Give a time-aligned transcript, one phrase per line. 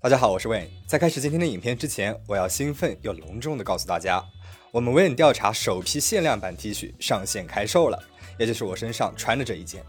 [0.00, 0.68] 大家好，我是 Wayne。
[0.86, 4.22] 在开始今天的影片之前，我要兴奋又隆重的告诉大家，
[4.70, 7.98] 我们 Wayne 调查首批限量版 T 恤上线开售了，
[8.38, 9.82] 也就是我身上穿的这一件。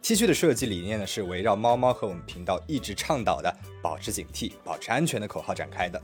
[0.00, 3.52] T 恤的设计理念呢，是围绕猫猫和我们频道一直倡导的
[3.82, 6.00] 保持警惕、保持安全的口号展开的。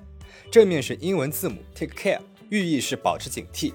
[0.51, 2.19] 正面是英文字母 Take Care，
[2.51, 3.73] 寓意是保持警惕；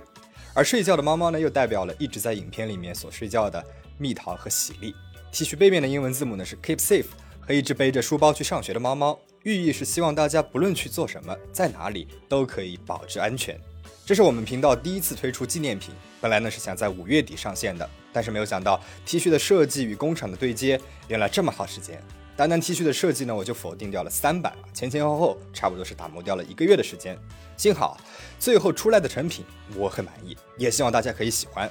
[0.59, 3.63] 而睡觉的猫猫呢，又代表了一直在影片里面所睡觉的
[3.97, 4.93] 蜜桃和喜力。
[5.31, 7.05] T 恤背面的英文字母呢是 Keep Safe，
[7.39, 9.17] 和一只背着书包去上学的猫猫。
[9.43, 13.57] 寓意是希望大家不论去做什么，在哪里都可以保持安全。
[14.05, 22.03] 这是我们频道第一次推出纪念品，本来呢是想在五月底上线的，但是没有想到 T 恤的设计与工厂的对接，原来这么耗时间。
[22.39, 27.19] 单单 T 恤的设计呢，我就否定掉了三版，前前后后差不多是打磨掉了一个月的时间。
[27.57, 27.99] 幸好
[28.39, 29.43] 最后出来的成品
[29.75, 31.69] 我很满意，也希望大家可以喜欢。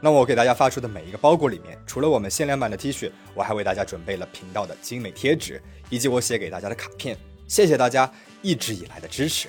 [0.00, 7.18] 那我给大家发出的每一个包裹里面，除了我们限量版的 T 恤，我还为大家准备了频道的精美贴纸，以及我写给大家的卡片。
[7.48, 8.08] 谢谢大家
[8.42, 9.48] 一直以来的支持。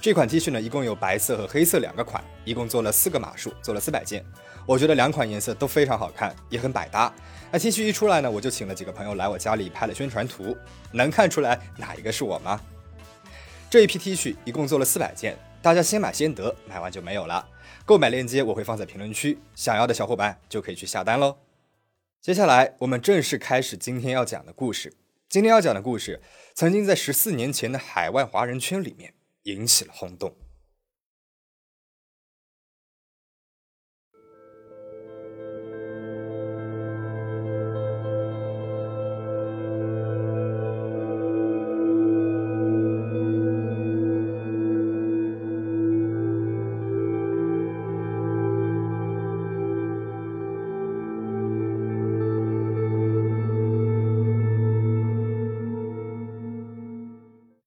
[0.00, 4.24] 这款 T 恤呢，一共有白色和黑色两个款，一共做了四个码数，做了四百件。
[4.66, 7.12] 我觉得两款颜色都非常好看，也很百搭。
[7.52, 10.56] 那 T 恤一出来呢，我就请了几个朋友来我家里拍了宣传图，
[10.92, 12.60] 能看出来哪一个是我吗？
[13.68, 17.46] 这一批 T 恤一共做了四百件，大家先买先得，买完就没有了。
[17.84, 21.36] 购买链接我会放在评论区，想要的小伙伴就可以去下单喽。
[22.22, 24.94] 接下来我们正式开始今天要讲的故事。
[25.28, 26.22] 今天要讲的故事，
[26.54, 30.34] 曾经在十四年前的海外华人圈里面引起了轰动。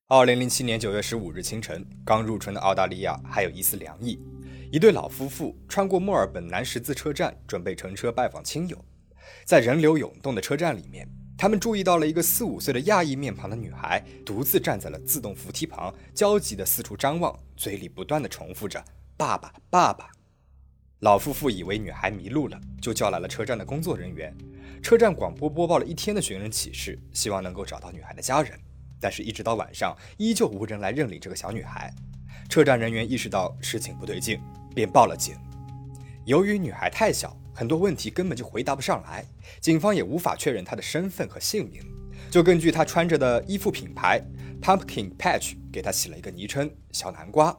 [0.09, 4.17] 二零零七年九月十五日清晨，刚入春的澳大利亚还有一丝凉意。
[4.71, 8.85] 一对老夫妇穿过墨尔本南十字车站，准备乘车拜访亲友。
[9.43, 11.05] 在人流涌动的车站里面，
[11.37, 18.81] 他们注意到了一个四五岁的亚裔面庞的女孩，独自站在了自动扶梯旁，焦急地四处张望，嘴里不断地重复着
[19.17, 20.09] “爸爸，爸爸”。
[21.03, 24.33] 老夫妇以为女孩迷路了，就叫来了车站的工作人员。
[24.81, 28.57] 车站广播播报了一天的寻人启事，希望能够找到女孩的家人。
[28.99, 31.93] 但是，一直到晚上，依旧无人来认领这个小女孩。
[32.49, 34.39] 车站人员意识到事情不对劲，
[34.73, 35.35] 便报了警。
[36.25, 39.25] 由于女孩太小，很多问题根本就回答不上来，
[39.59, 41.81] 警方也无法确认她的身份和姓名，
[42.29, 44.21] 就根据她穿着的衣服品牌
[44.61, 47.57] Pumpkin Patch 给她起了一个昵称“小南瓜”。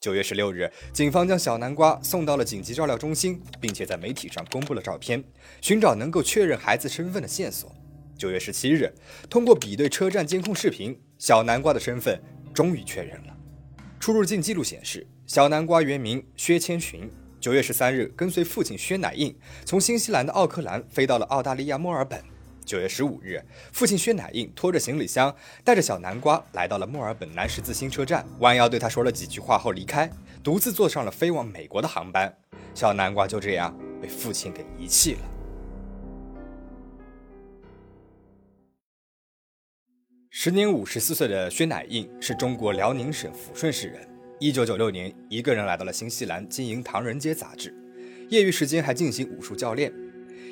[0.00, 5.22] 九月十六日，警方将小南瓜送到了紧急照料中心，并且在媒体上公布了照片，
[5.60, 7.70] 寻找能够确认孩子身份的线索。
[8.20, 8.92] 九月十七日，
[9.30, 12.20] 通过比对车站监控视频，小南瓜的身份
[12.52, 13.34] 终于确认了。
[13.98, 17.10] 出入境记录显示，小南瓜原名薛千寻。
[17.40, 22.22] 九月十三日，跟随父亲薛乃印从新西兰的奥克兰飞到了澳大利亚墨尔本。
[22.62, 23.42] 九月十五日，
[23.72, 30.10] 父亲薛乃印拖着行李箱，带着小南瓜来到了墨尔本南十字星车站，弯腰对他说了几句话后离开，
[30.44, 32.30] 独自坐上了飞往美国的航班。
[32.74, 35.39] 小南瓜就这样被父亲给遗弃了。
[40.42, 44.00] 时年五十四岁的薛乃印是中国辽宁省抚顺市人。
[44.38, 47.74] 一九九六年，一个人来到了新西兰经营《唐人街》杂志，
[48.30, 49.92] 业余时间还进行武术教练。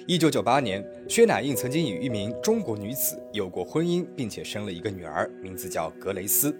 [0.07, 6.55] 一九九八年，薛乃印曾经与一名中国女子有过婚姻，并且生了一个女儿，名字叫格雷斯。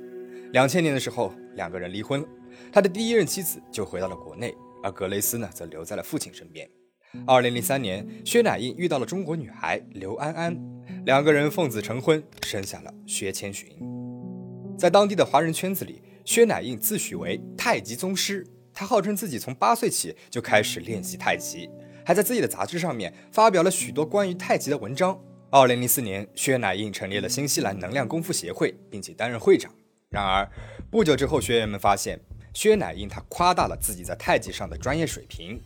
[0.55, 2.25] 两千年的时候，两个人离婚，
[2.73, 6.67] 他的第一任妻子就回到了国内，而格雷斯呢，则留在了父亲身边。
[7.27, 10.59] 二零零三年，薛乃印遇到了中国女孩刘安安，
[11.09, 13.67] 两个人奉子成婚，生下了薛千寻。
[14.79, 21.71] 在当地的华人圈子里，薛乃印自诩为太极宗师，他号称自己从八岁起就开始练习太极，
[22.05, 25.19] 还在自己的杂志上面发表了许多关于太极的文章。
[25.49, 29.73] 二零零四年，薛乃印成立了新西兰能量功夫协会，并且担任会长。
[30.11, 30.47] 然而，
[30.91, 32.21] 不久之后，学员们发现
[32.53, 35.59] 薛乃印他夸大了自己在太极上的专业水平。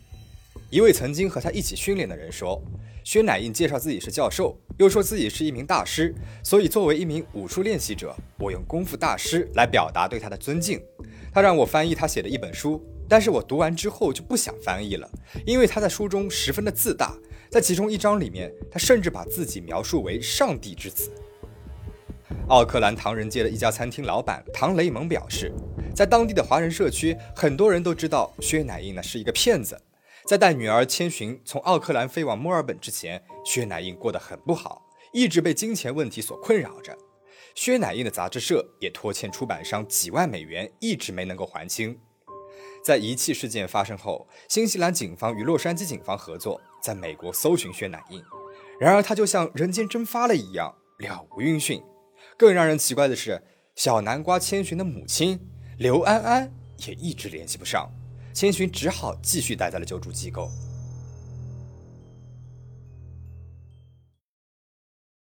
[0.69, 2.61] 一位曾经和他一起训练的人说
[3.05, 6.13] ：“薛乃印介绍自己是教授，又说自己是一名大师，
[6.43, 10.81] 所以作为一名武术练习者，我用功夫大师来表达对他的尊敬。
[11.31, 15.09] 他让我翻译他写的一本书，但是我读完之后就不想翻译了，
[15.45, 17.15] 因为他在书中十分的自大。
[17.49, 21.11] 在其中一章里面，他甚至把自己描述为上帝之子。”
[22.49, 25.53] 奥克兰唐人街的一家餐厅老板唐雷蒙表示，
[25.95, 29.79] 在当地的华人社区，很多人都知道薛乃印呢是一个骗子。
[30.25, 34.81] 在带女儿千寻从奥克兰飞往墨尔本之前，薛乃印过得很不好，
[35.11, 36.97] 一直被金钱问题所困扰着。
[37.55, 41.99] 薛乃印的杂志社也拖欠出版商几万美元，一直没能够还清。
[42.83, 48.23] 在遗弃事件发生后，新西兰警方与洛杉矶警方合作，在美国搜寻薛乃印。
[48.79, 51.83] 然而，他就像人间蒸发了一样，了无音讯。
[52.37, 53.43] 更让人奇怪的是，
[53.75, 55.39] 小南瓜千寻的母亲
[55.77, 56.53] 刘安安
[56.87, 57.91] 也一直联系不上。
[58.33, 60.49] 千寻只好继续待在了救助机构。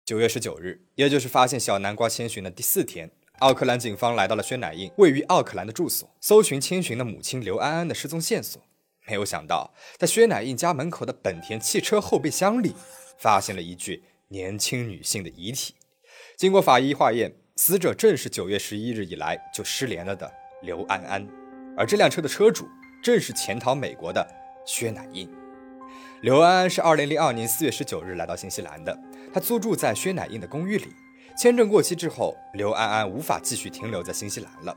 [0.06, 3.10] 九月十九日，也就是发现小南瓜千寻的第四天，
[3.40, 8.60] 奥克兰警方来到了薛乃印位于奥克兰的住所，搜寻千寻的母亲刘安安的失踪线索。
[9.06, 12.74] 没有想到，在薛乃印家门口的本田汽车后备箱里，
[13.18, 15.74] 发现了一具年轻女性的遗体。
[16.36, 20.30] 经过法医化验，死者正是九月十一日以来就失联了的
[20.62, 21.26] 刘安安，
[21.76, 22.66] 而这辆车的车主。
[23.04, 24.26] 正是潜逃美国的
[24.64, 25.30] 薛乃印。
[26.22, 28.98] 刘安安是二零零二年四月十九日来到新西兰的，
[29.30, 30.86] 他租住在薛乃印的公寓里。
[31.38, 34.74] 签证过期之后，刘安安无法继续停留在新西兰了。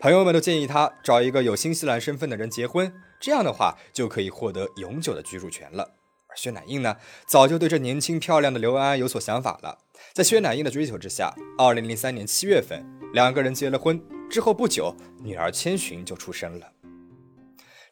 [0.00, 2.90] 朋友们都建议他找一个有新西兰身份的人结婚，
[3.20, 5.96] 这样的话就可以获得永久的居住权了。
[6.28, 6.96] 而薛乃印呢，
[7.28, 9.76] 早就对这年轻漂亮的刘安安有所想法了。
[10.14, 12.82] 在薛乃印的追求之下，二零零三年七月份，
[13.12, 14.02] 两个人结了婚。
[14.30, 16.72] 之后不久，女儿千寻就出生了。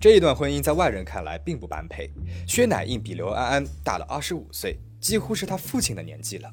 [0.01, 2.11] 这一段婚姻在外人看来并不般配。
[2.47, 6.51] 薛乃印比刘安安大了二十五岁，几乎是他父亲的年纪了。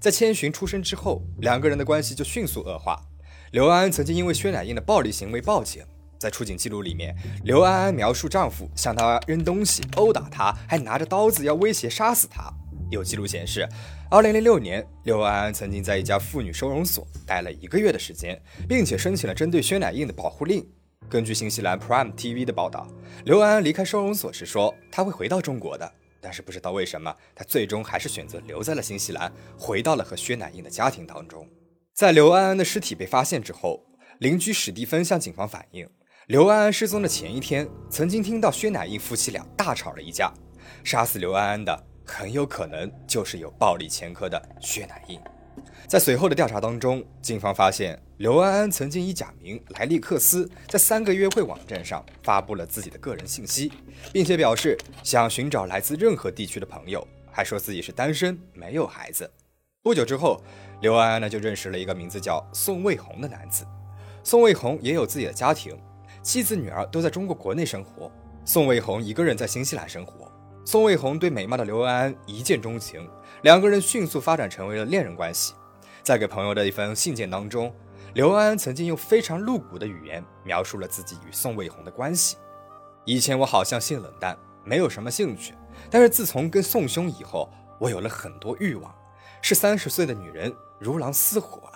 [0.00, 3.00] 在千寻出生之后，两个人的关系就迅速恶化。
[3.52, 5.84] 刘安安曾经因为薛乃印的暴力行为报警，
[6.18, 7.14] 在出警记录里面，
[7.44, 12.52] 刘安安描述丈夫向她扔东西、殴打她，还拿着刀子要威胁杀死她。
[12.90, 13.68] 有记录显示，
[14.10, 20.66] 二零零六年，刘安安曾经在一家妇女收容所待了一个月的时间，并且申请了针对薛乃印的保护令。
[21.08, 22.88] 根据新西兰 Prime TV 的报道，
[23.24, 25.90] 刘安安离开收容所时说他会回到中国的，
[26.20, 31.48] 但是不知道为什么，他最终还是选择留在了新西兰，回到了和薛乃印的家庭当中。
[31.92, 33.84] 在刘安安的尸体被发现之后，
[34.18, 35.88] 邻居史蒂芬向警方反映，
[36.26, 40.32] 刘安安失踪的前一天，曾经听到薛乃印夫妻俩大吵了一架，
[40.82, 45.20] 杀死刘安安的很有可能就是有暴力前科的薛乃印。
[45.86, 53.70] 在随后的调查当中，警方发现刘安安曾经以假名莱利克斯在三个约会网站上发布了自己的个人信息，
[54.12, 59.30] 并且表示想寻找来自任何地区的朋友，还说自己是单身，没有孩子。
[59.82, 60.42] 不久之后，
[60.80, 63.66] 刘安安呢就认识了一个名字叫宋卫红的男子。
[64.22, 65.78] 宋卫红也有自己的家庭，
[66.22, 68.10] 妻子女儿都在中国国内生活，
[68.44, 70.32] 宋卫红一个人在新西兰生活。
[70.66, 73.06] 宋卫红对美貌的刘安安一见钟情，
[73.42, 75.52] 两个人迅速发展成为了恋人关系。
[76.02, 77.70] 在给朋友的一封信件当中，
[78.14, 82.38] 刘安安曾经用非常露骨的语言描述了自己与宋卫红的关系。
[83.04, 85.54] 以前我好像性冷淡，没有什么兴趣，
[85.90, 88.94] 但是自从跟宋兄以后，我有了很多欲望，
[89.42, 91.72] 是三十岁的女人如狼似虎啊。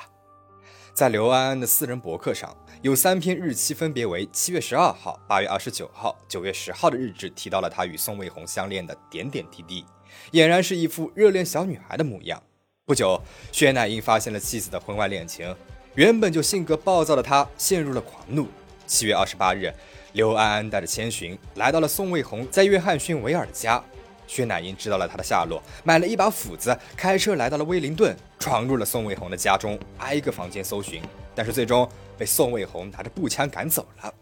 [0.99, 2.53] 在刘安安的私人博客上，
[2.83, 9.87] 有三篇日期分别为七月十二号、八月二十九号、九月十号的日志，提到了他与宋卫红相恋的点点滴滴，
[10.33, 12.43] 俨然是一副热恋小女孩的模样。
[12.85, 13.23] 不久，
[13.53, 15.55] 薛乃英发现了妻子的婚外恋情，
[15.95, 18.49] 原本就性格暴躁的他陷入了狂怒。
[18.85, 19.73] 七月二十八日，
[20.15, 23.81] 刘安安带着千寻来到了宋卫红在约翰逊维尔的家。
[24.29, 31.03] 薛乃英知道了他的下落，买了一把斧子，开车来到了威灵顿，闯入了宋卫红的家中，挨个房间搜寻，
[31.35, 34.15] 但是最终被宋卫红拿着步枪赶走了。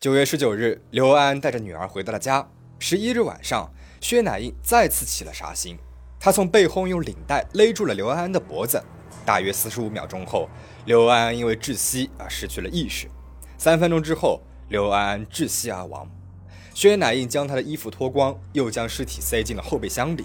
[0.00, 2.46] 九月十九日，刘安安带着女儿回到了家。
[2.78, 5.78] 十一日晚上，薛乃英再次起了杀心。
[6.20, 8.82] 他从背后用领带勒住了刘安安的脖子，
[9.24, 10.48] 大约四十五秒钟后，
[10.84, 13.08] 刘安安因为窒息而失去了意识。
[13.56, 16.06] 三分钟之后，刘安安窒息而亡。
[16.74, 20.24] 薛乃印将他的衣服脱光，又将尸体塞进了后备箱里。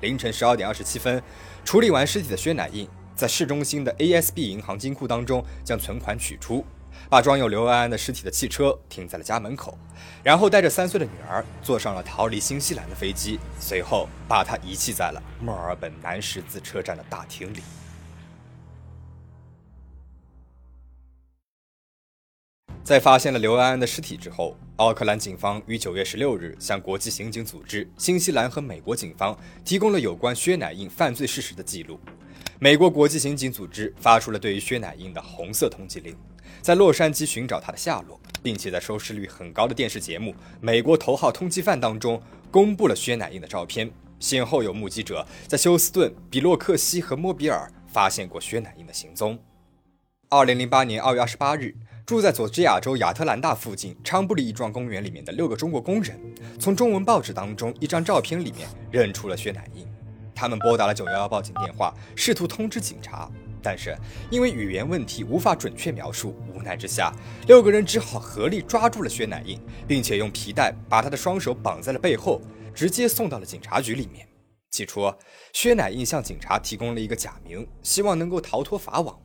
[0.00, 1.22] 凌晨十二点二十七分，
[1.62, 6.64] 处理完尸体的薛乃印在市中心的 ASB 银行金库当中将存款取出。
[7.10, 9.76] 把装有刘安安的尸体的汽车停在了家门口，
[10.22, 17.60] 然后带着三岁的女儿坐上了逃离新西兰的飞机，随后把她遗弃在了墨尔本南十字车站的大厅里。
[22.90, 32.00] 在发现了刘安安的尸体之后，奥克兰警方于九月十六日向国际刑警组织、新西兰和美国警方提供了有关薛乃印犯罪事实的记录。
[32.58, 36.16] 美国国际刑警组织发出了对于薛乃印的红色通缉令。
[36.60, 42.20] 在洛杉矶寻找他的下落，并且在收视率很高的电视节目《美国头号通缉犯》当中
[42.50, 43.88] 公布了薛乃印的照片。
[44.18, 49.38] 先后有目击者在休斯顿、比洛克西和莫比尔发现过薛乃印的行踪。
[50.28, 51.74] 二零零八年二月二十八日，
[52.10, 56.20] 住在佐治亚州亚特兰大附近昌布里一幢公园里面的六个中国工人，
[56.58, 59.86] 从中文报纸当中一张照片里面认出了薛乃印。
[60.34, 63.30] 他们拨打了911报警电话，试图通知警察，
[63.62, 63.96] 但是
[64.28, 67.14] 因为语言问题无法准确描述，无奈之下，
[67.46, 72.42] 六个人只好合力抓住了薛乃印，并且用皮带把他的双手绑在了背后，
[72.74, 74.26] 直接送到了警察局里面。
[74.72, 75.14] 起初，
[75.52, 79.16] 薛乃印向警察提供了一个假名，希望能够逃脱法网，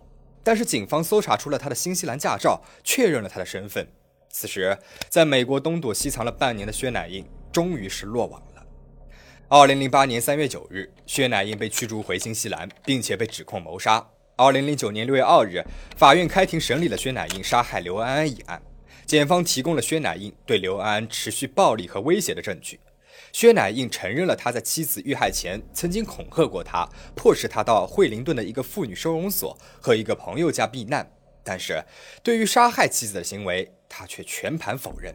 [0.46, 3.88] 但是警方搜查出了他的新西兰驾照，确认了他的身份。
[4.30, 4.78] 此时，
[5.10, 8.64] 在美国东躲西藏了半年的薛乃印，终于是落网了。
[9.48, 14.08] 二零零八年三月九日，薛乃印被驱逐回新西兰，并且被指控谋杀。
[14.36, 15.64] 二零零九年六月二日，
[15.98, 18.62] 法院开庭审理了薛乃印杀害刘安安一案。
[19.08, 22.80] 检方提供了薛乃印对刘安安持续暴力和威胁的证据。
[23.36, 26.88] 薛乃印承认了他在妻子遇害前曾经恐吓过他，
[27.18, 31.06] 迫使他到惠灵顿的一个妇女收容所和一个朋友家避难。
[31.44, 31.84] 但是，
[32.24, 35.14] 对于杀害妻子的行为，他却全盘否认。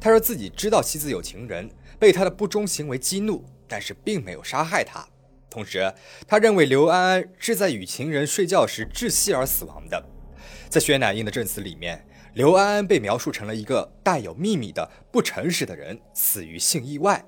[0.00, 3.44] 他说自己知道妻子有情人，被他的不忠行为激怒。
[3.68, 5.06] 但是并没有杀害他。
[5.50, 5.92] 同时，
[6.26, 10.02] 他认为刘安安是在与情人睡觉时窒息而死亡的。
[10.70, 17.22] 在薛乃印的证词里面，刘安安被描述成了一个带有秘密的不诚实的人，死于性意外。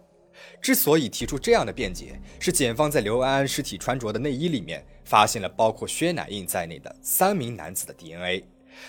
[0.61, 8.45] 之所以提出这样的辩解，是检方在刘安安尸体穿着的内衣里面发现了包括薛乃印在内的三名男子的 DNA，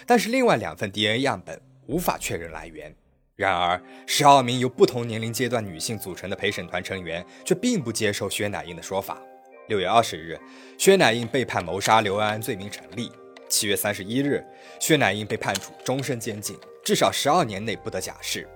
[0.06, 2.94] 但是另外两份 DNA 样本无法确认来源。
[3.38, 9.20] 然而，十二名由不同年龄阶段女性组成的陪审团成员却并不接受薛乃印的说法。
[9.68, 10.40] 六月二十日，
[10.78, 13.10] 薛乃印被判谋杀刘安安罪名成立。
[13.48, 14.46] 七月三十一日，
[14.80, 18.48] 薛乃印被判处终身监禁，至少十二年内不得假释。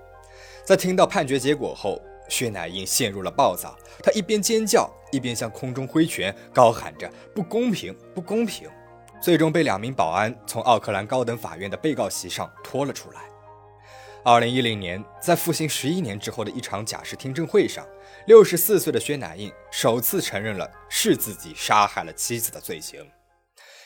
[0.64, 8.68] 在听到判决结果后，薛乃印陷入了暴躁，他一边尖叫，一边向空中挥拳，高喊着“不公平，不公平”，
[9.22, 13.20] 最终被两名保安从奥克兰高等法院的被告席上拖了出来。
[14.24, 17.86] 二零一零年，在服刑十一年之后的一场假释听证会上，
[18.26, 23.08] 六十四岁的薛乃印首次承认了是自己杀害了妻子的罪行。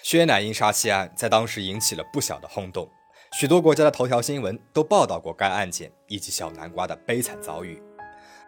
[0.03, 2.91] 薛乃印杀妻案在当时引起了不小的轰动，
[3.33, 7.79] 许多国家的头条新闻都报道过该案件以及小南瓜的悲惨遭遇。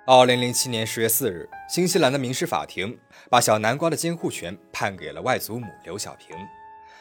[0.05, 2.99] 二零零七年十月四日，新西兰的民事法庭
[3.31, 6.37] 把小南瓜的监护权判给了外祖母刘小平。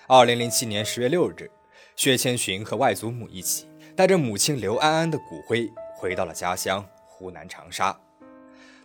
[0.08, 1.50] 二零零七年十月六日，
[1.96, 3.68] 薛千寻和外祖母一起。
[3.96, 8.00] 带着母亲刘安安的骨灰回到了家乡湖南长沙。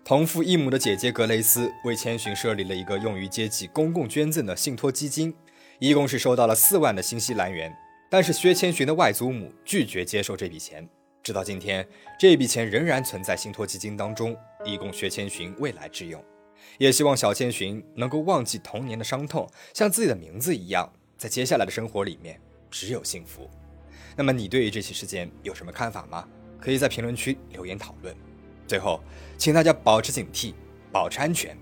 [0.03, 5.37] 同父异母的姐姐格雷斯为千寻设立了一个用于接济公共捐赠的信托基金，
[5.79, 7.77] 一共是收到了四万的新西兰元。
[8.09, 10.89] 但是薛千寻的外祖母拒绝接受这笔钱，
[11.27, 11.85] 直到今天，
[12.17, 16.25] 这笔钱仍然存在信托基金当中，以供薛千寻未来之用。
[16.79, 22.41] 也希望小千寻能够忘记童年的伤痛，像自己的名字一样，在接下来的生活里面
[22.71, 23.51] 只有幸福。
[24.15, 26.29] 那么你对于这起事件有什么看法吗？
[26.61, 28.15] 可以在评论区留言讨论。
[28.69, 29.01] 最后，
[29.37, 30.55] 请大家保持警惕，
[30.93, 31.59] 保持安全。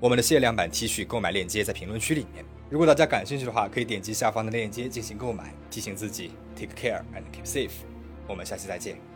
[0.00, 5.54] 我们的限量版 T 恤购买链接在评论区里面，如果大家感兴趣的话，可以点击下方的链接进行购买。
[5.70, 7.70] 提醒自己，take care and keep safe。
[8.26, 9.15] 我们下期再见。